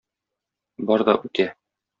[0.93, 1.49] Бар да үтә...